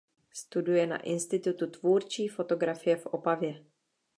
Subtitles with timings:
[0.33, 3.65] Studuje na Institutu tvůrčí fotografie v Opavě.